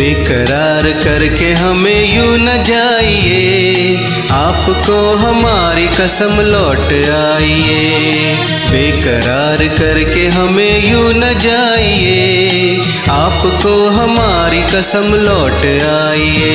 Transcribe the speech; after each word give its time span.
बेकरार 0.00 0.86
करके 1.04 1.52
हमें 1.52 2.14
यूँ 2.14 2.36
न 2.38 2.62
जाइए। 2.62 3.96
आपको 4.32 4.94
हमारी 5.16 5.86
कसम 5.88 6.40
लौट 6.40 6.92
आइए। 7.16 8.34
बेकरार 8.70 9.66
करके 9.78 10.26
हमें 10.28 10.90
यूँ 10.90 11.12
न 11.14 11.32
जाइए। 11.38 12.80
आपको 13.10 13.74
हमारी 13.90 14.62
कसम 14.72 15.14
लौट 15.26 15.66
आइए। 15.90 16.54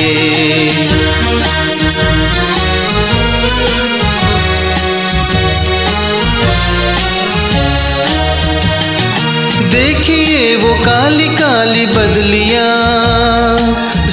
देखिए 9.70 10.56
वो 10.56 10.74
काली 10.84 11.28
काली 11.28 11.86
बदलियाँ। 11.86 13.05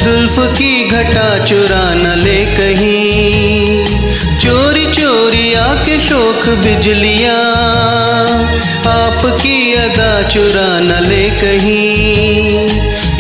जुल्फ 0.03 0.38
की 0.57 0.88
घटा 0.89 1.27
चुरा 1.45 1.84
न 1.93 2.13
ले 2.17 2.39
कहीं। 2.55 3.85
चोरी 4.39 4.85
चोरी 4.93 5.53
आके 5.55 5.99
शोक 5.99 6.48
बिजलियाँ, 6.63 7.38
आपकी 8.88 9.57
अदा 9.76 10.12
चुरा 10.29 10.67
न 10.79 10.99
ले 11.03 11.29
कहीं। 11.39 12.67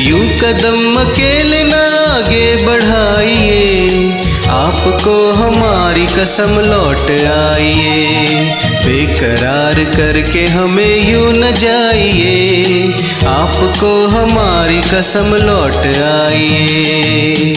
यूँ 0.07 0.27
कदम 0.41 0.99
अकेले 1.01 1.63
न 1.63 1.73
आगे 2.09 2.45
बढ़ाइए, 2.65 4.21
आपको 4.53 5.15
हमारी 5.33 6.05
कसम 6.15 6.59
लौट 6.61 7.11
आइए। 7.29 8.42
बेकरार 9.23 9.75
करके 9.95 10.45
हमें 10.45 11.09
यू 11.09 11.31
न 11.31 11.51
जाइए। 11.51 12.93
आपको 13.27 13.91
हमारी 14.07 14.81
कसम 14.81 15.35
लौट 15.35 15.75
आइए। 16.03 17.55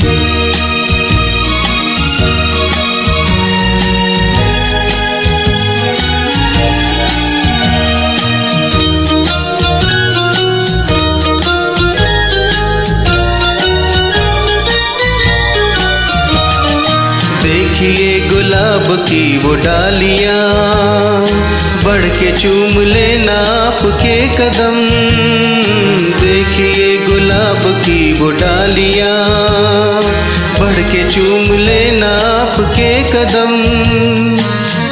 देखिए 17.79 18.29
गुलाब 18.29 18.85
की 19.07 19.39
वो 19.39 19.55
डालियाँ, 19.55 20.37
बढ़ 21.85 22.07
के 22.19 22.31
चूम 22.33 22.79
लेना 22.83 23.33
आपके 23.57 24.15
कदम। 24.37 24.77
देखिए 26.23 26.87
गुलाब 27.07 27.61
की 27.85 28.01
वो 28.21 28.31
डालियाँ, 28.33 29.13
बढ़ 30.61 30.81
के 30.93 31.05
चूम 31.11 31.53
लेना 31.59 32.09
आपके 32.31 32.91
कदम। 33.13 33.53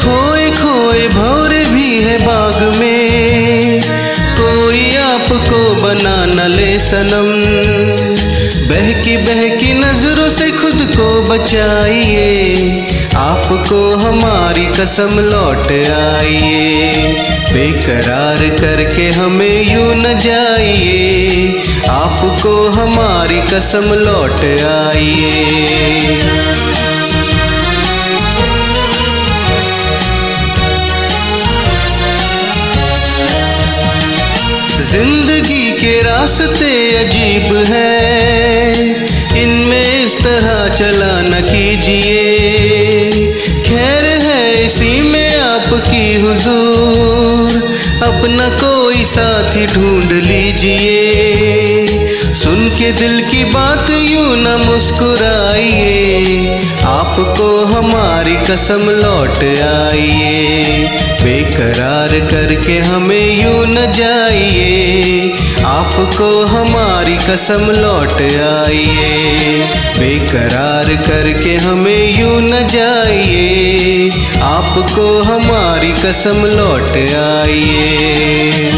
खोए 0.05 0.51
खोए 0.53 1.09
भौरे 1.09 1.65
भी 1.65 1.89
है 2.03 2.19
बाग 2.27 2.63
में, 2.79 3.81
कोई 4.37 4.85
आपको 5.07 5.65
बना 5.83 6.17
न 6.27 6.51
ले 6.51 6.79
सनम। 6.83 7.33
बहकी 8.69 9.17
बहकी 9.17 9.73
नज़रों 9.73 10.29
से 10.31 10.51
खुद 10.51 10.83
को 10.93 11.07
बचाइए। 11.23 12.87
आपको 13.17 13.81
हमारी 13.97 14.65
कसम 14.77 15.19
लौट 15.21 15.73
आइए। 15.93 16.93
बेकरार 17.53 18.49
करके 18.61 19.09
हमें 19.11 19.73
यूँ 19.73 19.95
न 19.97 20.19
जाइए। 20.19 21.61
आपको 21.91 22.55
हमारी 22.71 23.41
कसम 23.53 23.93
लौट 24.01 24.41
आइए। 24.65 25.35
ज़िंदगी 34.91 35.71
के 35.73 36.01
रास्ते 36.03 36.75
अजीब 36.97 37.57
है। 37.67 38.24
चला 40.77 41.21
न 41.21 41.41
कीजिए। 41.41 42.23
खैर 43.67 44.05
है 44.05 44.67
इसी 44.67 45.01
में 45.01 45.37
आपकी 45.37 46.15
हुजूर। 46.15 47.75
अपना 48.03 48.49
कोई 48.49 49.05
साथी 49.05 49.67
ढूंढ 49.67 50.13
लीजिए। 50.13 51.87
सुन 52.35 52.69
के 52.69 52.93
दिल 52.93 53.21
की 53.21 53.45
बात 53.45 53.91
यूँ 53.91 54.37
न 54.37 54.65
मुस्कुराइए। 54.67 56.59
आपको 56.85 57.65
हमारी 57.65 58.37
कसम 58.37 58.91
लौट 58.91 59.45
आइए। 59.65 60.89
बेकरार 61.23 62.21
करके 62.21 62.79
हमें 62.79 63.43
यूँ 63.43 63.67
न 63.67 63.93
जाइए। 63.93 65.33
आपको 65.65 66.45
हमारी 66.45 67.17
कसम 67.17 67.71
लौट 67.71 68.23
आइए। 68.67 69.63
बेकरार 70.35 70.87
करके 71.07 71.55
हमें 71.57 72.19
यूँ 72.19 72.41
न 72.43 72.67
जाइए। 72.67 74.11
आपको 74.43 75.05
हमारी 75.23 75.93
कसम 75.93 76.45
लौट 76.57 76.97
आइए। 77.15 78.71